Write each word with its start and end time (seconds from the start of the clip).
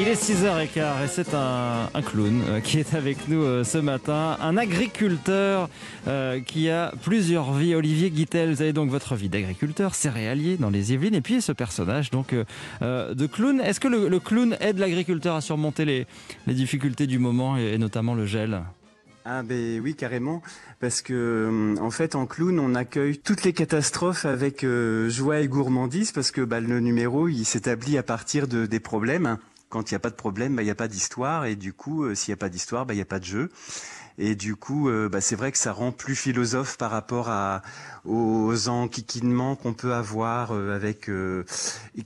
Il 0.00 0.08
est 0.08 0.14
6h15 0.14 1.04
et 1.04 1.08
c'est 1.08 1.34
un, 1.34 1.90
clown 2.00 2.42
euh, 2.48 2.60
qui 2.60 2.78
est 2.78 2.94
avec 2.94 3.28
nous 3.28 3.42
euh, 3.42 3.64
ce 3.64 3.76
matin, 3.76 4.38
un 4.40 4.56
agriculteur 4.56 5.68
euh, 6.08 6.40
qui 6.40 6.70
a 6.70 6.94
plusieurs 7.02 7.52
vies. 7.52 7.74
Olivier 7.74 8.08
Guittel, 8.08 8.54
vous 8.54 8.62
avez 8.62 8.72
donc 8.72 8.88
votre 8.88 9.14
vie 9.14 9.28
d'agriculteur, 9.28 9.94
céréalier 9.94 10.56
dans 10.56 10.70
les 10.70 10.94
Yvelines. 10.94 11.14
Et 11.14 11.20
puis 11.20 11.42
ce 11.42 11.52
personnage 11.52 12.10
donc 12.10 12.34
de 12.80 13.26
clown. 13.26 13.60
Est-ce 13.60 13.78
que 13.78 13.88
le, 13.88 14.18
clown 14.20 14.56
aide 14.60 14.78
l'agriculteur 14.78 15.36
à 15.36 15.42
surmonter 15.42 15.84
les, 15.84 16.06
difficultés 16.46 17.06
du 17.06 17.18
moment 17.18 17.58
et, 17.58 17.74
et 17.74 17.78
notamment 17.78 18.14
le 18.14 18.24
gel? 18.24 18.62
Ah 19.26 19.42
ben 19.42 19.82
oui 19.82 19.94
carrément. 19.96 20.40
Parce 20.80 21.02
que 21.02 21.74
en 21.78 21.90
fait 21.90 22.14
en 22.14 22.24
clown 22.24 22.58
on 22.58 22.74
accueille 22.74 23.18
toutes 23.18 23.44
les 23.44 23.52
catastrophes 23.52 24.24
avec 24.24 24.64
joie 25.08 25.40
et 25.40 25.46
gourmandise 25.46 26.12
parce 26.12 26.30
que 26.30 26.40
bah, 26.40 26.60
le 26.60 26.80
numéro 26.80 27.28
il 27.28 27.44
s'établit 27.44 27.98
à 27.98 28.02
partir 28.02 28.48
de, 28.48 28.64
des 28.64 28.80
problèmes 28.80 29.36
quand 29.70 29.90
il 29.90 29.94
n'y 29.94 29.96
a 29.96 30.00
pas 30.00 30.10
de 30.10 30.16
problème, 30.16 30.56
bah, 30.56 30.62
il 30.62 30.66
n'y 30.66 30.70
a 30.70 30.74
pas 30.74 30.88
d'histoire. 30.88 31.46
Et 31.46 31.56
du 31.56 31.72
coup, 31.72 32.04
euh, 32.04 32.14
s'il 32.14 32.32
n'y 32.32 32.34
a 32.34 32.36
pas 32.36 32.50
d'histoire, 32.50 32.84
bah, 32.84 32.92
il 32.92 32.96
n'y 32.98 33.02
a 33.02 33.06
pas 33.06 33.20
de 33.20 33.24
jeu. 33.24 33.50
Et 34.22 34.34
du 34.34 34.54
coup, 34.54 34.90
euh, 34.90 35.08
bah, 35.08 35.22
c'est 35.22 35.34
vrai 35.34 35.50
que 35.50 35.56
ça 35.56 35.72
rend 35.72 35.92
plus 35.92 36.14
philosophe 36.14 36.76
par 36.76 36.90
rapport 36.90 37.30
à, 37.30 37.62
aux 38.04 38.68
enquiquinements 38.68 39.56
qu'on 39.56 39.72
peut 39.72 39.94
avoir 39.94 40.52
euh, 40.52 40.76
avec 40.76 41.08
euh, 41.08 41.44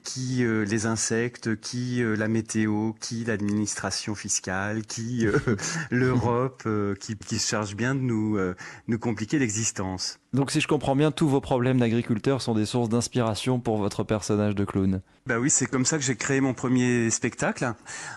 qui 0.04 0.44
les 0.44 0.86
insectes, 0.86 1.56
qui 1.60 2.02
la 2.04 2.28
météo, 2.28 2.92
qui 3.00 3.24
l'administration 3.24 4.14
fiscale, 4.14 4.82
qui 4.82 5.26
l'Europe, 5.90 6.68
qui, 7.00 7.16
qui, 7.16 7.38
se 7.38 7.48
charge 7.48 7.74
bien 7.74 7.96
de 7.96 8.00
nous, 8.00 8.38
nous 8.86 8.98
compliquer 8.98 9.38
l'existence. 9.38 10.20
Donc 10.32 10.50
si 10.50 10.60
je 10.60 10.68
comprends 10.68 10.96
bien, 10.96 11.10
tous 11.10 11.28
vos 11.28 11.40
problèmes 11.40 11.78
d'agriculteurs 11.78 12.42
sont 12.42 12.54
des 12.54 12.66
sources 12.66 12.88
d'inspiration 12.88 13.60
pour 13.60 13.78
votre 13.78 14.04
personnage 14.04 14.54
de 14.54 14.64
clown. 14.64 15.00
Bah 15.26 15.38
oui, 15.38 15.48
c'est 15.48 15.66
comme 15.66 15.86
ça 15.86 15.96
que 15.96 16.04
j'ai 16.04 16.16
créé 16.16 16.40
mon 16.40 16.54
premier 16.54 17.10
spectacle. 17.10 17.72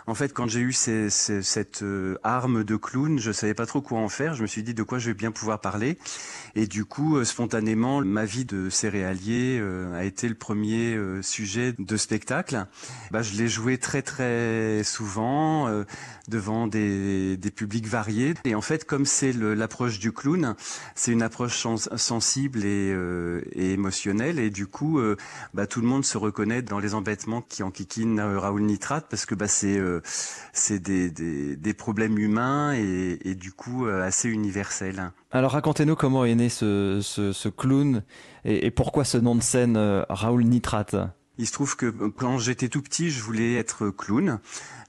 En 0.08 0.16
fait, 0.16 0.34
quand 0.34 0.48
j'ai 0.48 0.60
eu 0.60 0.74
ces, 0.74 1.10
ces, 1.10 1.42
cette 1.42 1.84
arme 2.24 2.64
de 2.64 2.76
clown, 2.76 3.20
je 3.20 3.32
savais 3.32 3.54
pas 3.54 3.66
trop 3.66 3.82
quoi 3.88 4.00
en 4.00 4.10
faire. 4.10 4.34
Je 4.34 4.42
me 4.42 4.48
suis 4.48 4.64
dit 4.64 4.74
de 4.74 4.84
quoi 4.84 5.00
je 5.00 5.08
vais 5.08 5.14
bien 5.14 5.32
pouvoir 5.32 5.62
parler. 5.62 5.98
Et 6.56 6.68
du 6.68 6.84
coup, 6.84 7.16
euh, 7.16 7.24
spontanément, 7.24 8.02
ma 8.02 8.26
vie 8.26 8.44
de 8.44 8.70
céréalier 8.70 9.60
euh, 9.62 9.98
a 9.98 10.04
été 10.04 10.28
le 10.28 10.36
premier 10.36 10.94
euh, 10.94 11.22
sujet 11.22 11.74
de 11.80 11.98
spectacle. 11.98 12.66
Bah, 13.12 13.22
je 13.22 13.38
l'ai 13.38 13.48
joué 13.48 13.78
très 13.78 14.02
très 14.02 14.84
souvent 14.84 15.70
devant 16.28 16.68
des, 16.68 17.38
des, 17.38 17.52
publics 17.52 17.88
variés. 17.88 18.34
Et 18.44 18.56
en 18.56 18.62
fait, 18.62 18.84
comme 18.86 19.06
c'est 19.06 19.32
l'approche 19.32 20.00
du 20.00 20.12
clown, 20.12 20.56
c'est 20.96 21.14
une 21.14 21.22
approche 21.22 21.66
sensible 21.96 22.66
et, 22.66 22.94
émotionnelle. 23.56 24.40
Et 24.40 24.50
du 24.50 24.68
coup, 24.68 25.00
bah, 25.54 25.68
tout 25.68 25.80
le 25.80 25.88
monde 25.88 26.04
se 26.04 26.18
reconnaît 26.18 26.62
dans 26.62 26.80
les 26.80 26.94
embêtements 26.94 27.42
qui 27.42 27.64
enquiquinent 27.64 28.20
Raoul 28.20 28.64
Nitrate 28.64 29.08
parce 29.10 29.26
que 29.26 29.36
bah, 29.36 29.48
c'est 29.48 29.80
des, 30.80 31.10
des, 31.10 31.56
des, 31.56 31.74
problèmes 31.74 32.18
humains 32.18 32.74
et 32.74 33.36
du 33.36 33.52
coup 33.52 33.77
assez 33.86 34.30
universel. 34.30 35.12
Alors 35.32 35.52
racontez-nous 35.52 35.96
comment 35.96 36.26
est 36.26 36.36
né 36.36 36.50
ce, 36.50 37.00
ce, 37.02 37.32
ce 37.34 37.50
clown 37.50 38.04
et, 38.46 38.66
et, 38.66 38.72
pourquoi 38.72 39.04
ce 39.04 39.18
nom 39.18 39.36
de 39.36 39.42
scène 39.42 39.78
euh, 39.78 40.04
Raoul 40.10 40.44
Nitrate? 40.44 40.96
Il 41.38 41.46
se 41.46 41.52
trouve 41.52 41.76
que 41.76 41.86
quand 41.86 42.40
j'étais 42.40 42.68
tout 42.68 42.82
petit, 42.82 43.12
je 43.12 43.22
voulais 43.22 43.56
être 43.56 43.90
clown. 43.90 44.40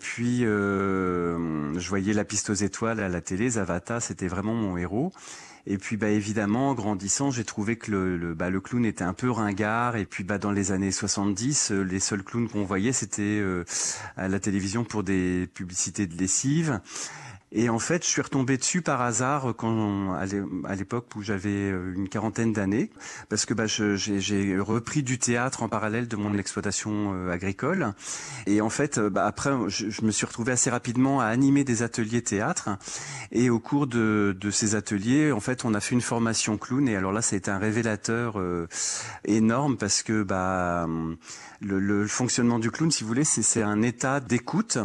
Puis 0.01 0.45
euh, 0.45 1.79
je 1.79 1.89
voyais 1.89 2.15
la 2.15 2.25
piste 2.25 2.51
aux 2.51 2.55
étoiles 2.55 3.01
à 3.01 3.09
la 3.09 3.21
télé, 3.21 3.51
Zavata, 3.51 4.01
c'était 4.01 4.29
vraiment 4.29 4.55
mon 4.55 4.77
héros. 4.77 5.13
Et 5.67 5.77
puis 5.77 5.99
bah 5.99 6.09
évidemment, 6.09 6.71
en 6.71 6.75
grandissant, 6.75 7.31
j'ai 7.31 7.45
trouvé 7.45 7.77
que 7.77 7.91
le, 7.91 8.17
le, 8.17 8.35
bah, 8.35 8.49
le 8.49 8.61
clown 8.61 8.87
était 8.87 9.05
un 9.05 9.13
peu 9.13 9.31
ringard. 9.31 9.97
Et 9.97 10.07
puis 10.07 10.25
bah 10.25 10.39
dans 10.39 10.53
les 10.53 10.73
années 10.73 10.93
70, 10.93 11.73
euh, 11.73 11.83
les 11.83 12.01
seuls 12.01 12.23
clowns 12.23 12.49
qu'on 12.49 12.65
voyait, 12.65 12.93
c'était 12.93 13.23
euh, 13.23 13.65
à 14.17 14.29
la 14.29 14.41
télévision 14.41 14.85
pour 14.85 15.03
des 15.03 15.47
publicités 15.53 16.07
de 16.07 16.17
lessive. 16.17 16.81
Et 17.51 17.71
en 17.71 17.79
fait, 17.79 18.05
je 18.05 18.09
suis 18.09 18.21
retombé 18.21 18.59
dessus 18.59 18.83
par 18.83 19.01
hasard 19.01 19.55
quand, 19.57 20.15
à 20.15 20.75
l'époque 20.75 21.07
où 21.17 21.23
j'avais 21.23 21.49
euh, 21.49 21.95
une 21.95 22.09
quarantaine 22.09 22.53
d'années, 22.53 22.91
parce 23.31 23.47
que 23.47 23.55
bah, 23.55 23.65
j'ai 23.67 24.59
repris 24.59 25.03
du 25.03 25.19
théâtre 25.19 25.63
en 25.63 25.69
parallèle 25.69 26.09
de 26.09 26.17
mon 26.17 26.37
exploitation 26.37 27.15
euh, 27.15 27.33
agricole. 27.33 27.95
Et 28.47 28.61
en 28.61 28.69
fait, 28.69 28.99
euh, 28.99 29.09
bah, 29.09 29.27
après, 29.27 29.51
je, 29.69 29.89
je, 29.89 30.03
me 30.03 30.11
suis 30.11 30.27
retrouvé 30.27 30.53
assez 30.53 30.69
rapidement 30.69 31.21
à 31.21 31.27
animer 31.27 31.65
des 31.65 31.83
ateliers 31.83 32.23
théâtre. 32.23 32.69
Et 33.33 33.49
au 33.49 33.59
cours 33.59 33.87
de, 33.87 34.37
de, 34.39 34.51
ces 34.51 34.75
ateliers, 34.75 35.33
en 35.33 35.41
fait, 35.41 35.65
on 35.65 35.73
a 35.73 35.81
fait 35.81 35.95
une 35.95 36.03
formation 36.03 36.59
clown. 36.59 36.87
Et 36.87 36.97
alors 36.97 37.13
là, 37.13 37.23
ça 37.23 37.35
a 37.35 37.39
été 37.39 37.51
un 37.51 37.59
révélateur 37.59 38.39
euh, 38.39 38.69
énorme 39.25 39.79
parce 39.79 40.03
que 40.03 40.23
bah, 40.23 40.87
le, 41.61 41.81
le 41.81 42.07
fonctionnement 42.07 42.59
du 42.59 42.71
clown, 42.71 42.91
si 42.91 43.05
vous 43.05 43.09
voulez, 43.09 43.25
c'est 43.25 43.63
un 43.63 43.81
état 43.81 44.21
d'écoute 44.21 44.79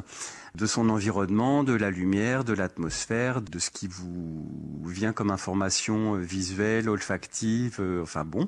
de 0.55 0.65
son 0.67 0.89
environnement, 0.89 1.63
de 1.63 1.73
la 1.73 1.89
lumière, 1.89 2.43
de 2.43 2.53
l'atmosphère, 2.53 3.41
de 3.41 3.57
ce 3.57 3.71
qui 3.71 3.87
vous 3.87 4.47
vient 4.85 5.11
comme 5.11 5.31
information 5.31 6.15
euh, 6.15 6.19
visuelle, 6.19 6.89
olfactive, 6.89 7.77
euh, 7.79 8.03
enfin 8.03 8.23
bon. 8.23 8.47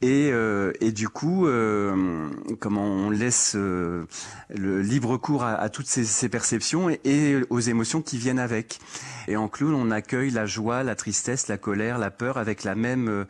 Et, 0.00 0.30
euh, 0.32 0.72
et 0.80 0.92
du 0.92 1.08
coup, 1.08 1.48
euh, 1.48 2.28
comment 2.60 2.84
on 2.84 3.10
laisse 3.10 3.54
euh, 3.56 4.04
le 4.48 4.80
libre 4.80 5.16
cours 5.16 5.42
à, 5.42 5.54
à 5.54 5.68
toutes 5.70 5.88
ces, 5.88 6.04
ces 6.04 6.28
perceptions 6.28 6.88
et, 6.88 7.00
et, 7.04 7.40
aux 7.50 7.58
émotions 7.58 8.00
qui 8.00 8.16
viennent 8.16 8.38
avec. 8.38 8.78
Et 9.26 9.36
en 9.36 9.48
clown, 9.48 9.74
on 9.74 9.90
accueille 9.90 10.30
la 10.30 10.46
joie, 10.46 10.84
la 10.84 10.94
tristesse, 10.94 11.48
la 11.48 11.58
colère, 11.58 11.98
la 11.98 12.12
peur 12.12 12.38
avec 12.38 12.62
la 12.62 12.76
même 12.76 13.08
euh, 13.08 13.24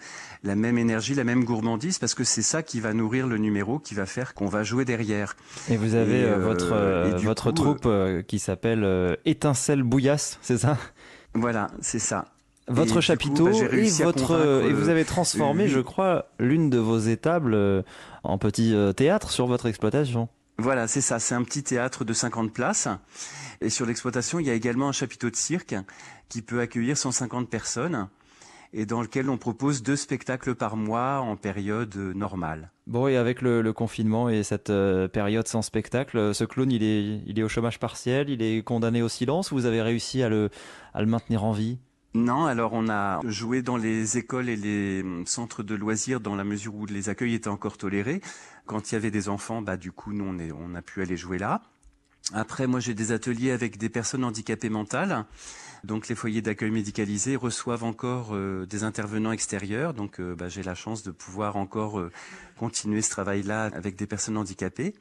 la 0.44 0.56
même 0.56 0.76
énergie, 0.76 1.14
la 1.14 1.24
même 1.24 1.42
gourmandise, 1.42 1.98
parce 1.98 2.14
que 2.14 2.22
c'est 2.22 2.42
ça 2.42 2.62
qui 2.62 2.80
va 2.80 2.92
nourrir 2.92 3.26
le 3.26 3.38
numéro, 3.38 3.78
qui 3.78 3.94
va 3.94 4.04
faire 4.04 4.34
qu'on 4.34 4.46
va 4.46 4.62
jouer 4.62 4.84
derrière. 4.84 5.36
Et 5.70 5.78
vous 5.78 5.94
avez 5.94 6.20
et, 6.20 6.34
votre 6.34 6.74
votre 7.24 7.44
coup, 7.50 7.52
troupe 7.52 7.88
qui 8.26 8.38
s'appelle 8.38 9.16
Étincelle 9.24 9.82
Bouillasse, 9.82 10.38
c'est 10.42 10.58
ça? 10.58 10.76
Voilà, 11.34 11.68
c'est 11.80 11.98
ça 11.98 12.26
votre 12.68 12.98
et 12.98 13.02
chapiteau 13.02 13.50
coup, 13.50 13.58
bah, 13.58 13.76
et 13.76 13.90
votre 14.02 14.62
et 14.64 14.72
vous 14.72 14.88
avez 14.88 15.04
transformé, 15.04 15.64
euh, 15.64 15.68
je 15.68 15.80
crois, 15.80 16.30
l'une 16.38 16.70
de 16.70 16.78
vos 16.78 16.98
étables 16.98 17.54
euh, 17.54 17.82
en 18.22 18.38
petit 18.38 18.74
euh, 18.74 18.92
théâtre 18.92 19.30
sur 19.30 19.46
votre 19.46 19.66
exploitation. 19.66 20.28
Voilà, 20.58 20.88
c'est 20.88 21.00
ça, 21.00 21.18
c'est 21.18 21.34
un 21.34 21.44
petit 21.44 21.62
théâtre 21.62 22.04
de 22.04 22.12
50 22.12 22.52
places. 22.52 22.88
Et 23.60 23.70
sur 23.70 23.86
l'exploitation, 23.86 24.40
il 24.40 24.46
y 24.46 24.50
a 24.50 24.54
également 24.54 24.88
un 24.88 24.92
chapiteau 24.92 25.30
de 25.30 25.36
cirque 25.36 25.74
qui 26.28 26.42
peut 26.42 26.60
accueillir 26.60 26.96
150 26.96 27.48
personnes 27.48 28.08
et 28.72 28.86
dans 28.86 29.00
lequel 29.00 29.30
on 29.30 29.38
propose 29.38 29.82
deux 29.82 29.96
spectacles 29.96 30.54
par 30.54 30.76
mois 30.76 31.20
en 31.20 31.36
période 31.36 31.94
normale. 31.96 32.70
Bon, 32.86 33.08
et 33.08 33.16
avec 33.16 33.40
le, 33.40 33.62
le 33.62 33.72
confinement 33.72 34.28
et 34.28 34.42
cette 34.42 34.70
euh, 34.70 35.08
période 35.08 35.46
sans 35.48 35.62
spectacle, 35.62 36.34
ce 36.34 36.44
clown, 36.44 36.70
il 36.70 36.82
est, 36.82 37.20
il 37.26 37.38
est 37.38 37.42
au 37.42 37.48
chômage 37.48 37.78
partiel, 37.78 38.28
il 38.28 38.42
est 38.42 38.62
condamné 38.62 39.02
au 39.02 39.08
silence, 39.08 39.52
vous 39.52 39.64
avez 39.66 39.82
réussi 39.82 40.22
à 40.22 40.28
le, 40.28 40.50
à 40.92 41.00
le 41.00 41.06
maintenir 41.06 41.44
en 41.44 41.52
vie? 41.52 41.78
Non, 42.14 42.46
alors 42.46 42.72
on 42.72 42.88
a 42.88 43.20
joué 43.24 43.60
dans 43.60 43.76
les 43.76 44.16
écoles 44.16 44.48
et 44.48 44.56
les 44.56 45.04
centres 45.26 45.62
de 45.62 45.74
loisirs 45.74 46.20
dans 46.20 46.36
la 46.36 46.44
mesure 46.44 46.74
où 46.74 46.86
les 46.86 47.10
accueils 47.10 47.34
étaient 47.34 47.48
encore 47.48 47.76
tolérés. 47.76 48.22
Quand 48.66 48.90
il 48.90 48.94
y 48.94 48.96
avait 48.96 49.10
des 49.10 49.28
enfants, 49.28 49.60
bah 49.60 49.76
du 49.76 49.92
coup 49.92 50.12
nous 50.12 50.24
on, 50.24 50.38
est, 50.38 50.50
a 50.76 50.82
pu 50.82 51.02
aller 51.02 51.16
jouer 51.16 51.38
là. 51.38 51.62
Après, 52.32 52.66
moi 52.66 52.80
j'ai 52.80 52.94
des 52.94 53.12
ateliers 53.12 53.52
avec 53.52 53.78
des 53.78 53.88
personnes 53.88 54.24
handicapées 54.24 54.68
mentales. 54.70 55.24
Donc 55.84 56.08
les 56.08 56.14
foyers 56.14 56.42
d'accueil 56.42 56.70
médicalisés 56.70 57.36
reçoivent 57.36 57.84
encore 57.84 58.34
euh, 58.34 58.66
des 58.66 58.84
intervenants 58.84 59.32
extérieurs. 59.32 59.94
Donc 59.94 60.18
euh, 60.18 60.34
bah, 60.34 60.48
j'ai 60.48 60.62
la 60.62 60.74
chance 60.74 61.02
de 61.02 61.10
pouvoir 61.10 61.56
encore 61.56 62.00
euh, 62.00 62.10
continuer 62.58 63.00
ce 63.00 63.10
travail-là 63.10 63.70
avec 63.74 63.96
des 63.96 64.06
personnes 64.06 64.36
handicapées. 64.36 64.94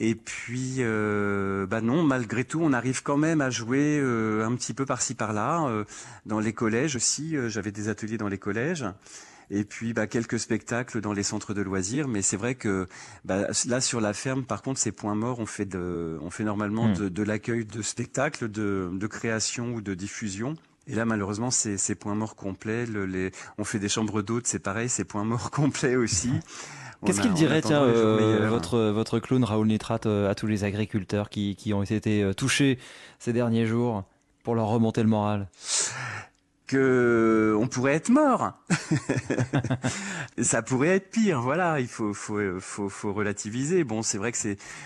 Et 0.00 0.14
puis, 0.14 0.76
euh, 0.78 1.66
bah 1.66 1.80
non, 1.80 2.04
malgré 2.04 2.44
tout, 2.44 2.60
on 2.62 2.72
arrive 2.72 3.02
quand 3.02 3.16
même 3.16 3.40
à 3.40 3.50
jouer 3.50 3.98
euh, 4.00 4.46
un 4.46 4.54
petit 4.54 4.72
peu 4.72 4.86
par-ci 4.86 5.14
par-là. 5.14 5.66
Euh, 5.66 5.84
dans 6.24 6.38
les 6.38 6.52
collèges 6.52 6.94
aussi, 6.94 7.36
euh, 7.36 7.48
j'avais 7.48 7.72
des 7.72 7.88
ateliers 7.88 8.16
dans 8.16 8.28
les 8.28 8.38
collèges. 8.38 8.86
Et 9.50 9.64
puis, 9.64 9.94
bah, 9.94 10.06
quelques 10.06 10.38
spectacles 10.38 11.00
dans 11.00 11.12
les 11.12 11.24
centres 11.24 11.52
de 11.52 11.62
loisirs. 11.62 12.06
Mais 12.06 12.22
c'est 12.22 12.36
vrai 12.36 12.54
que 12.54 12.86
bah, 13.24 13.48
là, 13.66 13.80
sur 13.80 14.00
la 14.00 14.12
ferme, 14.12 14.44
par 14.44 14.62
contre, 14.62 14.78
c'est 14.78 14.92
point 14.92 15.16
mort. 15.16 15.40
On 15.40 15.46
fait, 15.46 15.66
de, 15.66 16.16
on 16.22 16.30
fait 16.30 16.44
normalement 16.44 16.86
mmh. 16.90 16.94
de, 16.94 17.08
de 17.08 17.22
l'accueil 17.24 17.64
de 17.64 17.82
spectacles, 17.82 18.48
de, 18.48 18.90
de 18.92 19.06
création 19.08 19.74
ou 19.74 19.80
de 19.80 19.94
diffusion. 19.94 20.54
Et 20.86 20.94
là, 20.94 21.06
malheureusement, 21.06 21.50
c'est 21.50 21.94
point 21.96 22.14
mort 22.14 22.36
complet. 22.36 22.86
Le, 22.86 23.04
les, 23.04 23.32
on 23.58 23.64
fait 23.64 23.80
des 23.80 23.88
chambres 23.88 24.22
d'hôtes, 24.22 24.46
c'est 24.46 24.58
pareil, 24.60 24.88
c'est 24.88 25.04
point 25.04 25.24
mort 25.24 25.50
complet 25.52 25.96
aussi. 25.96 26.30
Qu'est-ce 27.04 27.20
qu'il 27.20 27.32
dirait, 27.32 27.62
tiens, 27.62 27.82
euh, 27.82 28.48
votre, 28.48 28.78
votre 28.78 29.20
clown 29.20 29.44
Raoul 29.44 29.68
Nitrate 29.68 30.06
euh, 30.06 30.28
à 30.28 30.34
tous 30.34 30.46
les 30.46 30.64
agriculteurs 30.64 31.30
qui, 31.30 31.54
qui 31.54 31.72
ont 31.72 31.82
été 31.82 32.22
euh, 32.22 32.34
touchés 32.34 32.78
ces 33.20 33.32
derniers 33.32 33.66
jours 33.66 34.02
pour 34.42 34.56
leur 34.56 34.66
remonter 34.66 35.02
le 35.02 35.08
moral? 35.08 35.48
Que 36.66 37.37
on 37.58 37.68
pourrait 37.68 37.94
être 37.94 38.08
mort. 38.08 38.52
ça 40.42 40.62
pourrait 40.62 40.96
être 40.96 41.10
pire. 41.10 41.40
Voilà, 41.40 41.80
il 41.80 41.88
faut 41.88 42.12
relativiser. 43.04 43.84
Bon, 43.84 44.02
c'est 44.02 44.18
vrai 44.18 44.32
que 44.32 44.38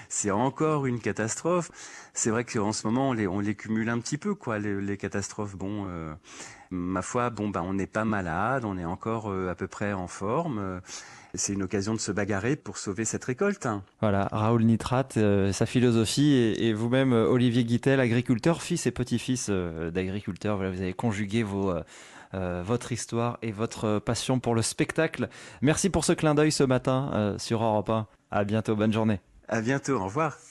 c'est 0.08 0.30
encore 0.30 0.86
une 0.86 1.00
catastrophe. 1.00 1.70
C'est 2.14 2.30
vrai 2.30 2.44
qu'en 2.44 2.72
ce 2.72 2.86
moment 2.86 3.10
on 3.10 3.40
les 3.40 3.54
cumule 3.54 3.88
un 3.88 3.98
petit 3.98 4.19
peu 4.19 4.34
quoi 4.34 4.58
les, 4.58 4.96
catastrophes. 4.96 5.56
Bon, 5.56 5.86
euh, 5.88 6.12
Ma 6.70 7.02
foi, 7.02 7.28
bon, 7.28 7.50
bah, 7.50 7.62
on 7.62 7.74
n'est 7.74 7.86
pas 7.86 8.06
malade, 8.06 8.64
on 8.64 8.78
est 8.78 8.84
encore 8.84 9.30
à 9.30 9.54
peu 9.54 9.66
près 9.66 9.92
en 9.92 10.08
forme 10.08 10.80
c'est 11.34 11.54
une 11.54 11.62
occasion 11.62 11.94
de 11.94 12.00
se 12.00 12.12
bagarrer 12.12 12.56
pour 12.56 12.76
sauver 12.78 13.04
cette 13.04 13.25
récolte. 13.25 13.66
Voilà, 14.00 14.28
Raoul 14.32 14.64
Nitrate, 14.64 15.16
euh, 15.16 15.52
sa 15.52 15.66
philosophie, 15.66 16.32
et, 16.32 16.72
vous-même, 16.72 17.12
euh, 17.12 17.26
Olivier 17.26 17.64
Guittel, 17.64 18.00
agriculteur, 18.00 18.62
fils 18.62 18.86
et 18.86 18.90
petit-fils 18.90 19.46
euh, 19.48 19.90
d'agriculteurs, 19.90 20.58
vous 20.58 20.64
avez 20.64 20.92
conjugué 20.92 21.42
vos, 21.42 21.72
votre 22.32 22.93
histoire 22.93 23.38
et 23.43 23.52
votre 23.52 23.99
passion 23.99 24.40
pour 24.40 24.55
le 24.55 24.62
spectacle. 24.62 25.29
Merci 25.61 25.90
pour 25.90 26.05
ce 26.05 26.12
clin 26.12 26.34
d'œil 26.34 26.52
ce 26.52 26.64
matin 26.64 27.37
sur 27.38 27.62
Europe 27.62 27.90
1. 27.90 28.06
À 28.31 28.44
bientôt, 28.44 28.75
bonne 28.76 28.93
journée. 28.93 29.20
À 29.49 29.61
bientôt, 29.61 29.94
au 29.94 30.05
revoir. 30.05 30.38